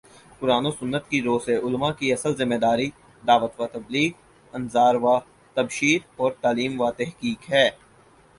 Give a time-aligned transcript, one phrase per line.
[0.39, 2.89] قرآن و سنت کی رو سے علما کی اصل ذمہ داری
[3.23, 4.11] دعوت و تبلیغ،
[4.53, 5.19] انذار و
[5.57, 7.67] تبشیر اور تعلیم و تحقیق ہے